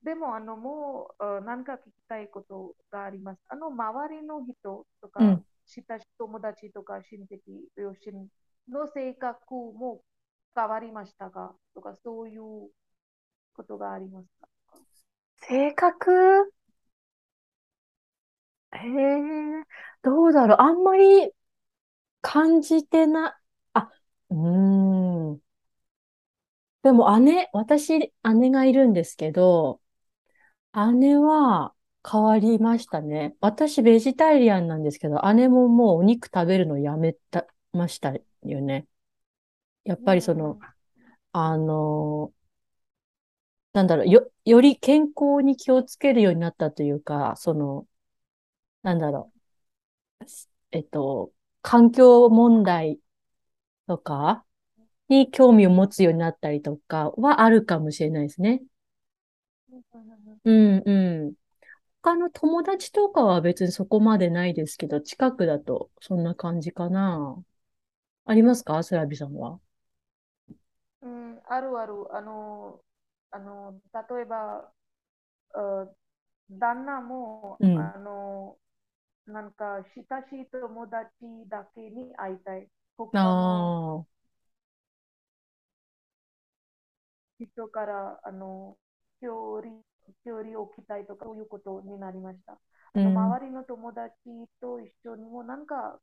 [0.03, 3.41] でも、あの、もう、あ何か聞きたいことがあります。
[3.49, 5.23] あの、周りの人とう。
[5.25, 5.45] うか、ん。
[5.65, 7.39] 親友達とか、親戚、
[7.77, 8.27] 両親
[8.69, 10.03] の性格も
[10.55, 12.69] 変わりましたかとか、そういう
[13.55, 14.47] ことがありますか？
[15.37, 16.51] 性格？
[18.73, 19.63] へえ、
[20.01, 20.57] どうだろう。
[20.59, 21.31] あんまり
[22.21, 23.39] 感じてな、
[23.73, 23.91] あ、
[24.29, 25.06] うーん。
[26.83, 29.81] でも姉、私、姉がいるんですけど、
[30.93, 31.73] 姉は
[32.09, 33.35] 変わりましたね。
[33.41, 38.13] 私、ベジタリアンなんですけど、姉ももうお肉食べるのやめた、ました
[38.43, 38.87] よね。
[39.85, 40.73] やっうんぱりその、うん
[41.33, 42.33] あの、
[43.73, 47.87] なんだろう、よ、より健康に気をつけるようになったというか、その、
[48.83, 49.39] なんだろう、
[50.71, 52.99] えっと、環境問題
[53.87, 54.45] とか
[55.09, 58.63] に興味を持つようになったりとかはあるかもしれないですね。
[60.45, 61.35] うんうん。
[62.03, 67.43] 他の友達とかは別にそこまでないですけど、近くだとそんな感じかな。
[68.25, 68.83] ありますか？
[68.83, 69.59] スラビさんは。
[71.01, 71.93] うんうんあるある。
[72.15, 72.81] あの、
[73.31, 74.71] あの、例えば、
[75.53, 75.87] あ
[76.51, 77.93] 旦那も、うん。
[77.93, 78.57] あの、
[79.27, 81.09] なんか、親しい友達
[81.49, 82.69] だけに会いたい。
[83.13, 84.07] あ他の
[87.39, 88.77] 人からあの
[89.21, 89.73] 距離
[90.23, 92.53] 距離を置きたいとかそういうことになりました。
[92.53, 92.57] あ
[92.99, 94.11] のうん、周りの友達
[94.61, 95.99] と一緒にもなんか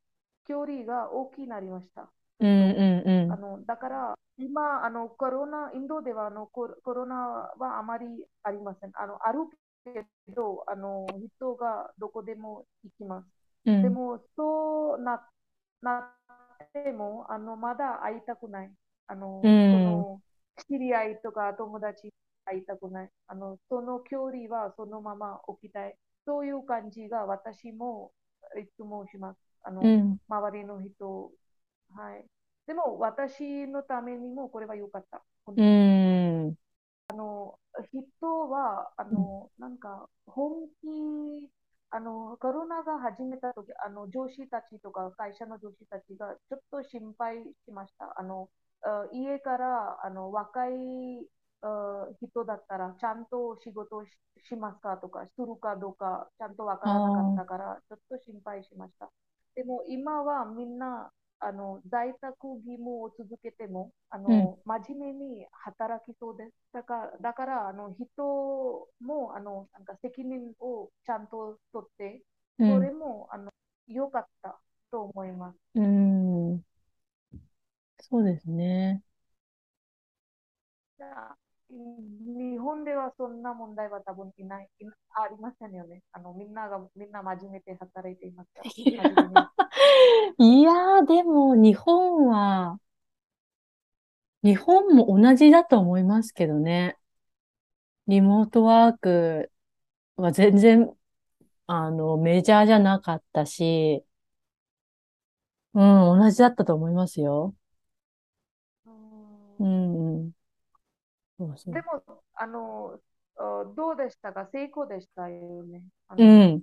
[0.46, 2.02] 距離が大きくなりました。
[2.02, 2.08] ち
[2.40, 7.14] うん、うん、うん、あのだから今あのコロナ、インドではあのココロナ
[7.58, 8.06] はあまり
[8.42, 8.92] ありません。
[8.94, 9.40] あのある
[9.84, 11.06] けどあの
[11.38, 13.26] 人がどこでも行きます。
[13.64, 15.22] うん、でもそうな、
[15.82, 15.98] な
[16.64, 18.72] ってもあのまだ会いたくない。
[19.06, 20.20] あうのそん、の
[20.68, 22.12] 知り合いとか友達
[22.44, 23.10] 会いたくない。
[23.28, 25.96] あの、その距離はそのまま置きたい。
[26.26, 28.12] そういう感じが私も
[28.60, 29.38] いつもします。
[29.62, 31.32] あの、うん、周りの人。
[31.94, 32.24] はい。
[32.66, 35.22] でも私のためにもこれは良かった。
[35.44, 35.84] 本う当に。
[36.50, 36.56] ん、
[37.92, 41.48] 人は、あの、なんか、本気、
[41.90, 48.12] あの、コロナが始めたとき、あの、上司たちとか会社の上司たちがちょっと心配しました。
[48.18, 48.63] あの、あ
[49.12, 50.72] 家からあの若い
[51.62, 54.10] あ人だったらちゃんと仕事し
[54.48, 59.10] しますかとか、するかどうかちゃんとわあからなかっあ、たから、ちょっと心配しました。
[59.54, 66.52] でも今はみんなあの在宅義務を続けてもあうん、の真面目に働きそうです。
[66.72, 72.22] だから、だからあの人もあのなんか責任をちゃんと取って、
[72.66, 73.50] それうん、もあの
[73.88, 74.58] 良かった
[74.90, 75.58] と思います。
[75.74, 76.23] うん、
[78.08, 79.02] そうですね。
[80.98, 81.36] じゃあ
[81.70, 86.02] 日本ではそんな問題は多分いない、いありませんよね。
[86.12, 88.70] あのみんながみんな真面目で働いていますから。
[90.38, 92.78] いやー、でも日本は、
[94.44, 96.96] 日本も同じだと思いますけどね。
[98.06, 99.50] リモートワーク
[100.16, 100.94] は全然、
[101.66, 104.04] あの、メジャーじゃなかったし、
[105.74, 105.78] う
[106.16, 107.54] ん、同じだったと思いますよ。
[109.58, 110.32] ううんん、うん、
[111.38, 111.74] そうそう。
[111.74, 112.02] でも、
[112.34, 113.00] あの、
[113.36, 114.48] あどうでしたか？
[114.52, 115.82] 成功でしたよね？
[116.08, 116.62] あうの、ん、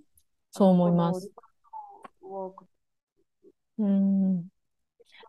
[0.51, 1.31] そう思います。
[3.77, 4.43] うん。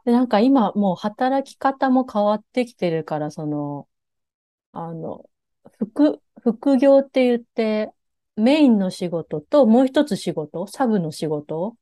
[0.05, 3.89] で、なんか今もう働き方も変わってきてるから、その、
[4.73, 5.29] あの、
[5.79, 7.93] 副、副業って言って、
[8.37, 11.61] メインの仕事ともう一つ仕事、サブの仕事？
[11.63, 11.77] を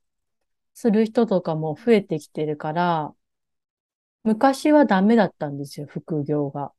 [0.73, 3.13] する人とかも増えてきてるから、
[4.23, 6.73] 昔はダメだったんですよ、副業が。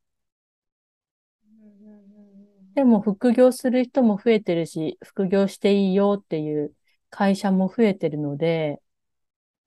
[2.74, 6.74] でも副業する人も増えてるし、副業していいよっていう
[7.10, 8.80] 会社も増えてるので、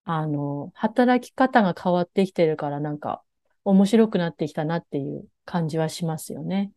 [0.06, 3.24] あの、働き方が変わってきてるからなんか
[3.66, 6.74] 面白くなってきたなっていう感じはしますよね。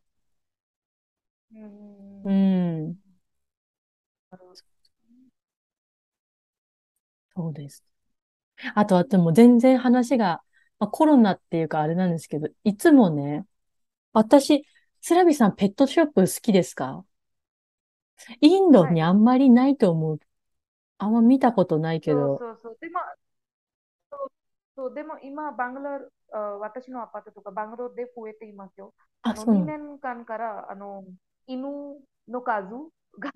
[2.24, 2.98] うんうん、
[7.36, 7.84] そうです。
[8.74, 10.42] あとはでも全然話が、
[10.78, 13.46] まあ、コロナっていうかあれなんですけど、いつもね、
[14.12, 14.66] 私、
[15.02, 17.04] スラビさんペットショップ好きですか？
[18.40, 18.94] インドはい。
[18.94, 20.20] にあんまりないと思う。
[20.98, 22.38] あんま見たことないけそうど。
[22.38, 22.78] そうそう。
[22.80, 23.00] でも、
[24.10, 24.28] そう
[24.76, 28.94] そうでも今、バングロー私のアパートとかバングロールで増えていますよ。
[29.24, 29.74] ああ、の、そうなの。
[29.74, 31.04] 2年間からあの
[31.46, 31.66] 犬
[32.28, 32.68] の数
[33.18, 33.30] が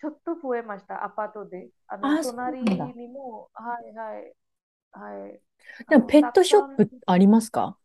[0.00, 1.70] ちょっと増えました、アパートで。
[1.88, 2.96] あの、隣だ。
[2.96, 4.34] にも、はいはい、
[4.98, 5.40] はい。
[5.88, 7.76] でもペットショップありますか？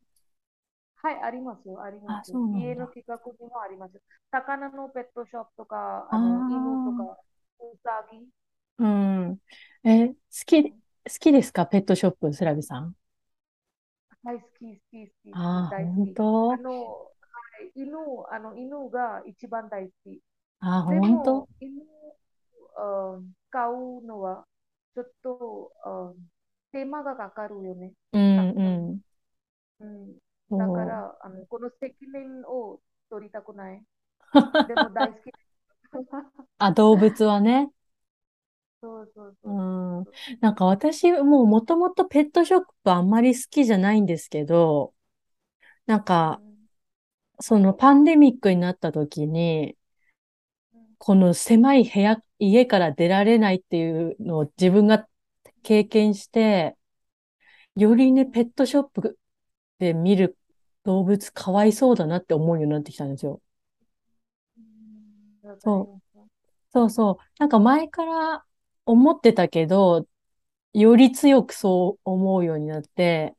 [0.95, 2.32] はい、ありますよ、ありまあ、す。
[2.54, 2.93] 家のだ。
[2.93, 4.00] 近くにもあります。
[4.32, 7.17] 魚のペットショップとか、ああの、犬とか、あ、
[7.60, 8.28] ウサギ。
[8.78, 9.41] うん。
[9.84, 10.76] え、好き、好
[11.19, 11.65] きですか？
[11.65, 12.95] ペットショップ、スラビさん。
[14.24, 16.15] はい、好き、好き、好き、ああ、本大好き。
[16.50, 16.58] あ当？
[16.58, 17.10] の、は
[17.65, 17.97] い、犬、
[18.30, 20.21] あの、犬が一番大好き。
[20.60, 21.47] ああ、本当？
[21.60, 21.82] 犬、
[22.78, 23.19] あ
[23.50, 24.45] 飼うのは、
[24.93, 26.13] ちょっと、あ
[26.71, 27.91] 手間がかかるよね。
[28.13, 28.39] うん。
[28.39, 29.01] うん。
[29.79, 30.57] うん。
[30.57, 30.86] だか。
[30.86, 32.79] ら、あの、この責任を
[33.10, 33.84] 取りたくない。
[34.67, 35.34] でも大好き。
[36.57, 37.71] あ、動物はね。
[38.81, 40.05] そうそううそうそうん。
[40.39, 44.93] なんか私、もうもともとペットショップあんまり好きじゃないんですけど、
[45.86, 46.57] なんか、うん、
[47.39, 49.77] そのパンデミックになった時に、
[50.73, 55.07] うん、この狭い部屋、家から出られないっていうのを自分が
[55.63, 56.78] 経験して、
[57.76, 59.17] よりね、ペットショップ
[59.80, 60.38] で見る
[60.84, 63.41] 動物かわいそうだなって思うようになってきたんですよ。
[65.60, 66.19] そう。
[66.74, 67.17] そうそう。
[67.39, 68.45] なんか前から
[68.86, 70.08] 思ってたけど、
[70.74, 73.36] より強くそう思うようになって、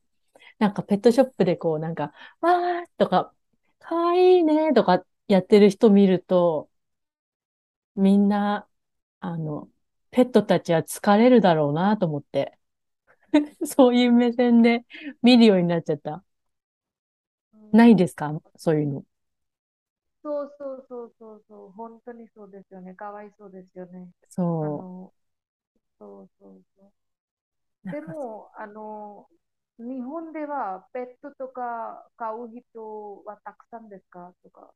[0.58, 3.34] なんかペットショップでこうなんか、わーとか、
[3.80, 6.70] かわいいねとかやってる人見ると、
[7.96, 8.68] みんな、
[9.20, 9.68] あの、
[10.12, 12.58] ペットたちは疲れるだろうなと思って、
[13.66, 14.84] そういう目線で
[15.22, 16.24] 見るようになっちゃった。
[17.54, 18.40] うんないですか？
[18.56, 19.04] そういうの。
[20.22, 22.94] そうそうそうそうそう、本当にそうですよね。
[22.94, 24.08] かわいそうですよね。
[24.60, 25.12] あその、
[25.98, 26.92] そうそうそ
[27.88, 27.90] う。
[27.90, 29.28] でも、あの、
[29.78, 34.34] 日本ではペットとか飼う人はたくさんですか？
[34.42, 34.72] とか、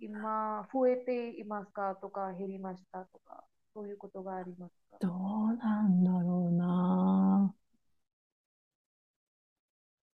[0.00, 1.96] 今増えていますか？
[2.02, 3.00] とか減りました？
[3.06, 4.98] とか、そういうことがありますか？
[5.00, 7.54] どうなんだろうな。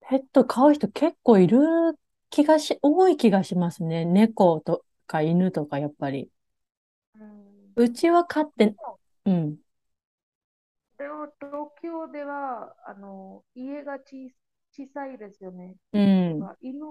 [0.08, 1.58] ペット飼う人結構いる
[2.30, 4.06] 気がし、多い気がしますね。
[4.06, 6.30] 猫とか犬とかやっぱり。
[7.15, 7.76] うん。
[7.76, 9.58] うちは飼っでて、も、うん、
[10.98, 14.30] でも東京では、あの、家が小
[14.72, 15.76] 小さいですよね。
[15.94, 16.50] うん。
[16.62, 16.82] 犬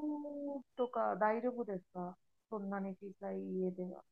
[0.77, 2.17] とか大丈夫ですか？
[2.51, 4.03] そんなに小さい家では。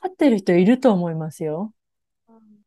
[0.00, 1.72] 飼ってる人いると思いますよ。
[2.28, 2.62] うん、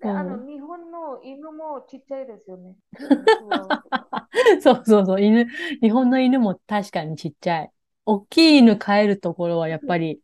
[0.00, 0.44] で、あの。
[0.46, 2.74] 日本の犬もちっちゃいですよね。
[4.62, 5.20] そうそうそう。
[5.22, 5.46] 犬、
[5.80, 7.72] 日本の犬も確かにちっちゃい。
[8.04, 10.20] 大きい犬飼えるところはやっぱり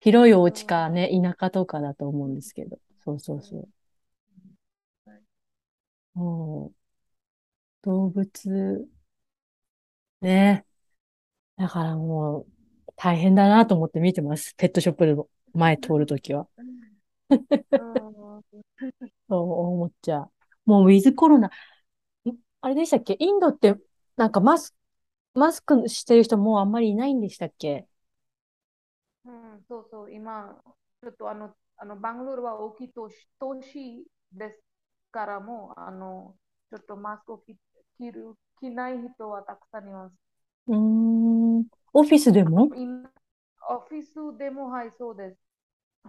[0.00, 0.94] 広いおう家かん。
[0.94, 2.78] ね、田舎とかだと思うんですけど。
[3.04, 3.68] そうそううんそう。
[6.14, 6.74] もう
[7.82, 8.88] 動物、
[10.20, 10.64] ね。
[11.56, 12.46] だからもう
[12.96, 14.54] 大変だなと思って見てます。
[14.56, 16.46] ペットショップの前通るときは。
[17.70, 17.76] そ
[19.30, 20.30] う思っちゃう。
[20.64, 21.50] もうウィズコロナ、ん？
[22.60, 23.16] あれでしたっけ？
[23.18, 23.74] インドって
[24.16, 24.74] なんかマス、
[25.34, 27.86] マスクしてる人もうあんまりいないんでしたっけ？
[29.26, 30.56] うん、そうそう、今、
[31.02, 34.58] ちょっとあの、あのバングロールは大きい都市、都市です
[35.10, 36.34] からも、あの、
[36.70, 37.56] ちょっとマスクを着、
[37.98, 40.14] 着る、着ない人はたくさんいます。
[40.68, 41.66] うーん。
[41.92, 42.68] オフィスでも？
[43.70, 45.36] オフィスでも、はい、そうです。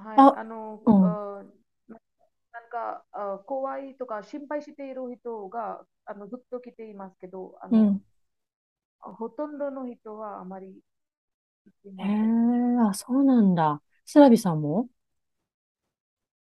[0.04, 1.44] はい、あ、あの、うん、あ
[1.88, 1.98] な
[2.54, 8.04] なんか、あ怖いとか心配している人が、あの、ずっと来ていますけど、あの、うん。
[9.02, 10.82] ほとんどの人はあまり
[11.66, 12.32] 来ていへません。
[12.78, 13.82] え、あ、そうなんだ。
[14.06, 14.90] スラビさんも？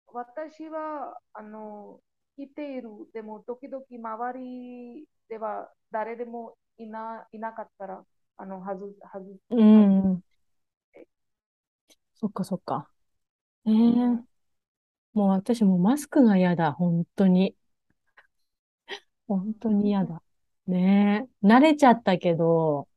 [0.07, 2.01] 私は、あの、
[2.37, 2.89] 来ている。
[3.13, 8.05] でも、時々周りでは誰でもいな、いなかったら、
[8.37, 9.57] あの、外す、外す、う。
[9.65, 10.23] ん。
[12.15, 12.89] そっかそっか。
[13.67, 14.27] ええ、うん。
[15.15, 16.73] もう私もマスクが嫌だ。
[16.73, 17.57] 本当に。
[19.27, 20.23] 本当に嫌だ。
[20.67, 22.89] ねえ、慣れちゃったけど、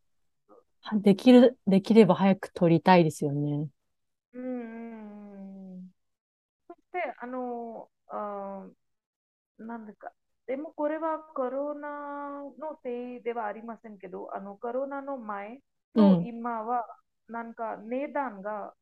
[0.81, 3.69] はできる、できれば早く撮りたいですよね。
[4.33, 5.91] うんうんうん
[6.67, 10.11] そして、あの、あー、なんですか。
[10.47, 15.61] でもこれはコロナのせいではありませんけど、あのコロナの前
[15.95, 16.27] とうん。
[16.27, 16.85] 今は
[17.29, 18.73] なんか値段が、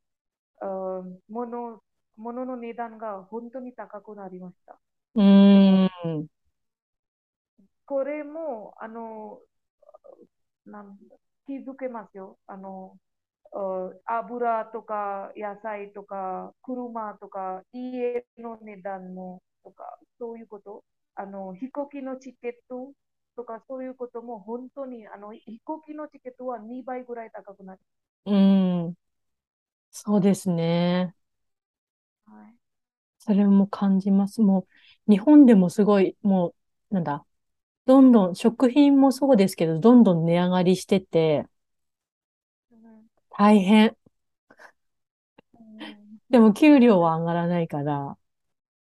[0.62, 1.82] あー、物、
[2.18, 4.80] 物の値段が本当に高くなりました。
[5.16, 6.28] うん。
[7.86, 9.42] これも、あの、
[10.66, 10.98] なん
[11.46, 12.38] 気づけますよ。
[12.48, 12.98] あの、
[14.06, 19.84] あ油とか野菜とか車とか家の値段もとか
[20.20, 20.84] そういうこと、
[21.16, 22.94] あの飛行機のチケット
[23.36, 27.82] とかそういうことも本当にあの飛行機のチケットは2倍ぐらい高くなる。
[28.26, 28.96] うーん。
[29.92, 31.16] そうですね。
[32.26, 32.56] はい。
[33.20, 34.42] それも感じます。
[34.42, 34.68] も
[35.08, 36.54] う、日本でもすごい、も
[36.92, 37.26] う、なんだ、
[37.86, 41.48] どんどん、食品もそうですけど、どんどん値上がりしてて、
[42.72, 43.96] うん、大変。
[45.54, 47.00] うん、でも、給料。
[47.02, 48.18] は上がらないから、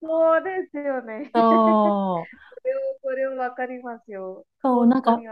[0.01, 1.31] そうですよね。
[1.33, 4.45] そう、これを、これをわかりますよ。
[4.63, 5.23] そう、なんか。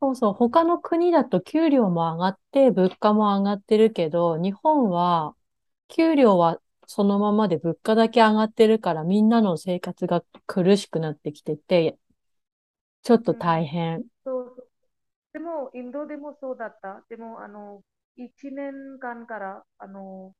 [0.00, 5.36] そうそう、他の国だと給料も上がって、物価も上がってるけど、日本は、
[5.88, 11.98] 給料はそのままで物価だけ上がってるから、みんなの生活が苦しくなってきてて、
[13.04, 14.04] ちょっとうん、大変。
[14.24, 14.68] そうそう。
[15.32, 17.04] でも、インドでもそうだった。
[17.10, 17.82] でも、あの、
[18.16, 20.34] 1年間から、あの、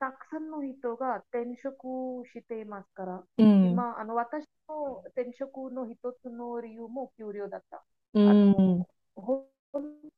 [0.00, 1.86] たくさんの人が転職
[2.32, 7.84] していますから、うん、今、あの私の転職の一つの理由も給料だった。
[8.14, 8.34] うあ
[8.80, 10.10] ん、の、本当に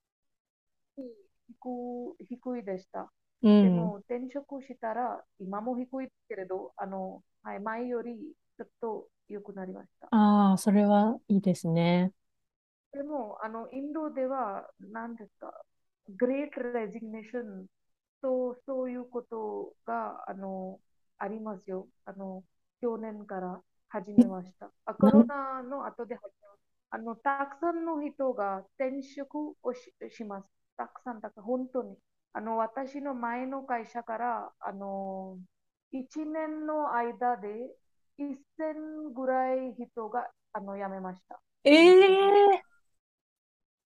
[0.97, 3.12] 低低いでした。
[3.43, 3.53] うん。
[3.61, 8.16] でも、転職したら、今も低いけれど、あの、はい、前より
[8.57, 10.11] ちょっと良くなりました。
[10.11, 12.12] ああ、それはいいですね。
[12.93, 15.53] でも、あの、インドでは、何ですか、
[16.09, 17.66] グレートレジグネーション
[18.22, 20.80] と、そういうことが、あの、
[21.18, 21.88] ありますよ。
[22.06, 22.44] あの、
[22.80, 24.70] 去年から始めました。
[24.86, 26.60] あ、コロナの後で始めまし
[26.90, 26.96] た。
[26.96, 30.48] あの、たくさんの人が転職をし、します。
[30.76, 31.96] たくさん、たくさん、本当に。
[32.32, 35.38] あの、私の前の会社から、あの、
[35.92, 37.48] 1年の間で
[38.16, 41.40] 1000ぐらい人が、あの、辞めました。
[41.64, 42.71] え転職。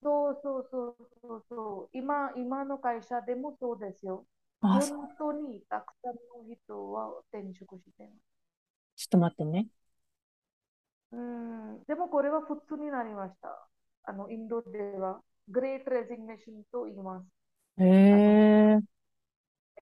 [0.07, 1.99] えそうそうそうそうそう。
[1.99, 4.27] 今、今の会社でもそうですよ。
[4.61, 4.81] 本
[5.19, 8.37] 当にたくさんの人は転職しています。
[8.97, 9.69] ちょっと待ってね。
[11.13, 13.69] うん、でもこれは普通になりました。
[14.05, 17.27] あの、インドでは、グレートレジグネーションと言います。
[17.79, 18.37] えあの、
[18.71, 18.81] え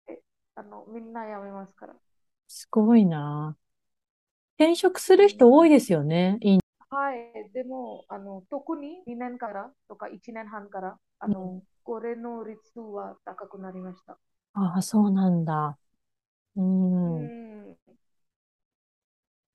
[0.09, 0.23] え
[0.55, 1.95] あのみんな辞めますから。
[2.49, 3.57] すごいな。
[4.59, 6.39] 転職する人多いうん、ですよね。
[6.41, 6.64] いい。
[6.95, 11.35] はい、でも、あの、特に2年からとか1年半から、あうん。
[11.35, 14.19] の、これの率は高くなりました。
[14.55, 15.79] ああ、そうなんだ。
[16.57, 16.63] う
[17.07, 17.33] うん。
[17.73, 17.77] ん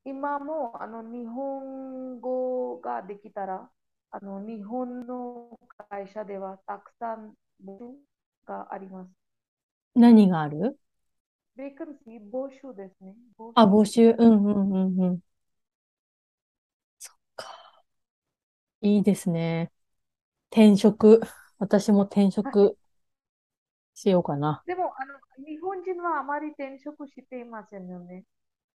[0.03, 3.69] 今もあの日本語ができたら、
[4.11, 5.57] あの日本の
[5.89, 7.33] 会社ではたくさん
[7.63, 7.85] 募集
[8.45, 9.11] があります。
[9.93, 10.79] 何がある？
[11.55, 13.13] ベーカンシー募集ですね。
[13.37, 14.09] 募あ、募集。
[14.09, 14.09] 集。
[14.17, 15.21] うんうんうんうん。
[16.97, 17.83] そっか。
[18.82, 19.71] いいですね。
[20.51, 21.21] 転職。
[21.59, 22.77] 私も転職
[23.93, 24.63] しようかな。
[24.65, 28.23] でもあの、日本人はあまり転職していませんよね。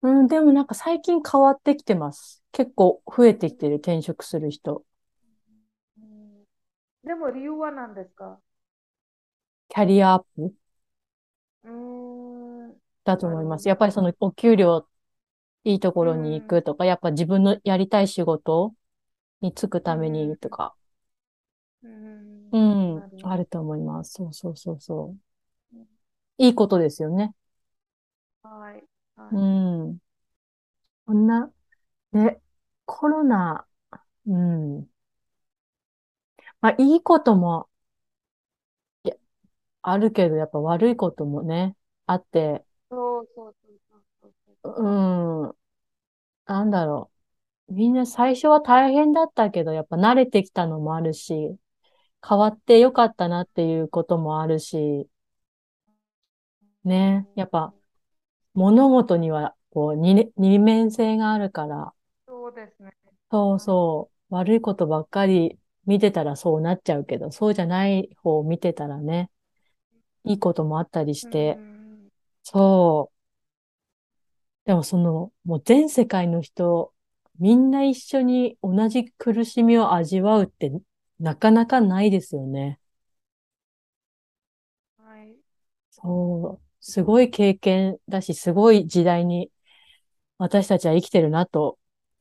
[0.02, 2.42] うん、でもなんか最近変わってきてます。
[2.52, 4.84] 結構増えてきてる、転職する人。
[5.98, 6.44] うん
[7.04, 8.40] でも理由は何ですか？
[9.68, 10.54] キャリアアップ？
[11.64, 11.70] うー
[12.72, 13.68] ん、だと思います。
[13.68, 13.76] やっ。
[13.78, 14.86] ぱりそのお給料
[15.64, 18.74] いいとこうろに行ん、くとか、やっぱ自分のやりたい仕事
[19.42, 20.74] に就くうん、ためうん、にとか、
[21.82, 23.10] うん、うん。
[23.22, 24.12] あると思います。
[24.14, 25.30] そうそうそうそう。
[26.38, 27.34] いいことですよね。
[28.42, 28.84] はい、
[29.16, 29.40] はうい。
[29.40, 30.00] ん。
[31.06, 31.52] こんな、
[32.12, 32.40] で、
[32.86, 33.66] コロナ、
[34.26, 34.90] うん。
[36.60, 37.68] まあ、いいことも
[39.04, 39.16] いや
[39.82, 41.76] あるけど、やっぱ悪いこともね、
[42.06, 44.82] あって、そうそうそうそうそうそう。
[44.82, 45.56] うん、
[46.46, 47.19] なんだろう。
[47.70, 51.56] みんな最初は大変だったけど、やっぱ慣れてきたのもあるし、
[52.28, 55.08] 変わってよかったなっていうこともあるし、
[56.84, 57.26] ね。
[57.34, 57.74] やっぱ
[58.54, 61.94] 物事にはこう二二面性があるから、
[62.26, 62.92] そうですね。
[63.30, 63.60] そうはい。
[63.60, 69.30] そう、悪いことばっかり見てたらそうなっちゃうけど、そうじゃない方を見てたらね、
[70.24, 72.10] いいこともあったりしうて、ん。
[72.44, 74.66] そう。
[74.66, 76.92] でもその、もう全世界の人、
[77.40, 80.70] みんな一緒に同じ苦しみを味わうって
[81.18, 82.78] なかなかないですよね。
[84.98, 85.40] はい。
[85.90, 86.66] そう。
[86.80, 89.50] すごい経験だし、すごい時代に
[90.38, 91.78] 私たちは生きてるなと、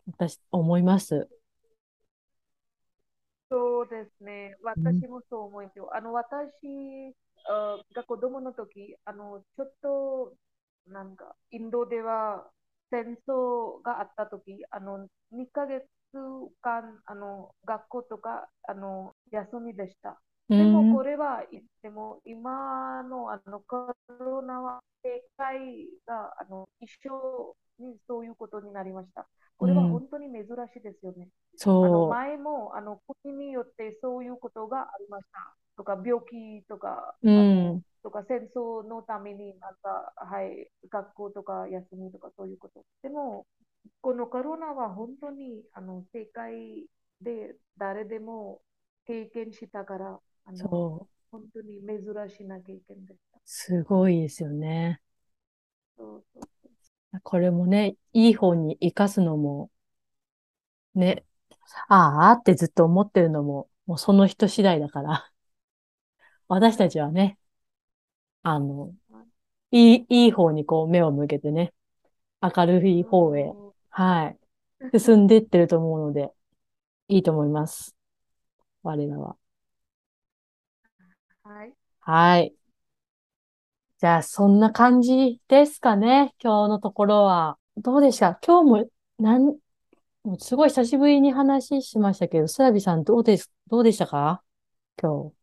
[0.07, 1.29] 私、思います。
[3.49, 4.55] そうですね。
[4.75, 5.89] うん私もそう思いますよ。
[5.95, 7.15] あの、私
[7.47, 10.33] あが子供の時、あの、ちょっと、
[10.87, 12.49] なんか、インドでは
[12.91, 20.19] 戦争があった時、あの、2ヶ月間、あの、学校とか、あの、休みでした。
[20.49, 20.99] うでも、ん。
[20.99, 29.27] これは、いでも、今の、あの、コロナは、世界が、あの、一緒にそういうことになりました。
[29.57, 30.01] これはうん。
[30.01, 31.29] 本当に珍しいですよね。
[31.81, 35.55] あのそ前もあの国によってそういうことがありました。
[35.77, 37.29] とか病気とか、う。
[37.31, 37.83] ん。
[38.03, 42.83] のとか戦争のためになんか、はい、学校とか休みとかそういうこと。
[43.03, 43.45] でも、
[44.01, 46.85] このコロナは本当にあの世界
[47.21, 48.61] で誰でも
[49.05, 51.07] 経験したから、あのそう。
[51.31, 53.39] 本当に珍しいな経験でした。
[53.45, 55.01] すごいですよね。
[55.97, 56.69] そうそうそ
[57.17, 59.71] うこれもね、いい方に生かすのも、
[60.93, 61.23] ね、
[61.87, 65.31] ああってずっと思ってるのも、もうその人次第だから、
[66.47, 67.38] 私たちはね、
[68.43, 68.93] あの、
[69.71, 71.73] いい、いい方にこう目を向けてね、
[72.41, 74.37] 明るい方へ、そはい、
[74.93, 76.31] う進んでいってると思うので、
[77.07, 77.95] いいと思います。
[78.81, 79.35] 我らは。
[81.43, 81.73] はい。
[81.99, 82.53] はい。
[83.99, 86.33] じゃあ、そんな感じですかね。
[86.41, 87.57] 今日のところは。
[87.75, 88.39] どうでした？
[88.45, 89.43] 今日も、なん、
[90.23, 94.41] もうすごい久しぶりに話しましたけど、スラビさんどうです、どうでしたか？
[95.01, 95.38] 今うん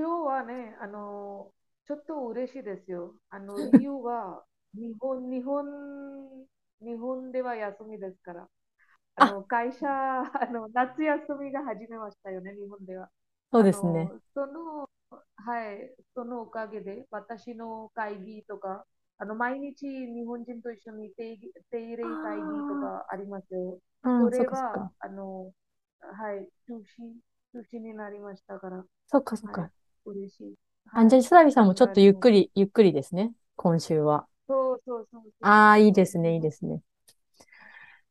[0.00, 1.52] 今日はね、あの、
[1.86, 3.14] ちょっと嬉しいですよ。
[3.30, 4.44] あの、理由は、
[4.74, 5.66] 日本、日本、
[6.80, 8.48] 日本では休みですから。
[9.16, 13.10] ああ、の、会社、あの、夏休みが始めましたよね、日本では。
[13.52, 14.12] そうあですね。
[14.12, 14.88] の、その、
[15.36, 18.86] はい、そのおかげで、私の会議とか、
[19.18, 23.80] あの、毎日日本人と一緒に定義、定例会議とあかありますよ。
[24.02, 24.46] あ、うん、それ。
[24.46, 25.52] は、あの、
[26.00, 26.84] はい、中止、
[27.52, 29.70] 中止になりましたから、そっかそっはい、か。
[30.04, 30.54] 嬉しい。
[30.92, 32.14] あ、じゃあ、はい、スラビさんもちょっとゆっ。
[32.14, 33.32] くり、ゆっくりですね。
[33.56, 34.28] 今週は。
[34.46, 36.40] そうそうそうそうああ、いいですね、いい。
[36.40, 36.80] ですね。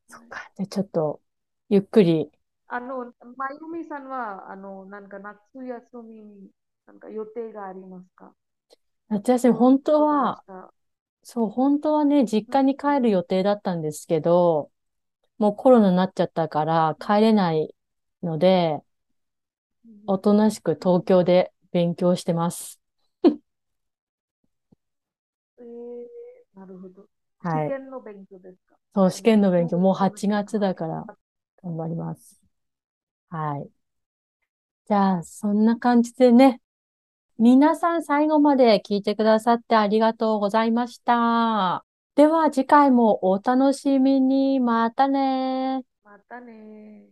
[0.08, 0.52] そはいっか。
[0.56, 1.22] じゃあ、ちょっと、
[1.70, 2.32] ゆっくり。
[2.68, 6.50] あの、まゆみさんは、あの、なんか夏休みに、
[6.86, 8.34] なんか予定がありますか？
[9.10, 10.72] 夏休み、本当は、日。
[11.24, 14.72] そう、本当はね、実うん家に帰る予定だったんですけど、
[15.40, 17.76] もうコロナになっちゃったから帰れない
[18.24, 18.82] ので、
[19.86, 22.80] うんおとなしく東京で勉強してます。
[25.58, 27.06] えー、なるほど。
[27.40, 27.68] はい。
[27.68, 28.76] 試験の勉強ですか？
[28.96, 31.06] そう、あ試験のの、勉強、もうもうこの8月だから
[31.64, 32.42] 頑張ります。
[33.30, 33.70] はい。
[34.88, 36.62] じゃあ、そんな感じでね、
[37.38, 41.86] 皆さん最後まで聞いてくださってありがとうございました。
[42.16, 44.60] では次回もお楽しみに。
[44.60, 45.84] またね。
[46.04, 47.06] またね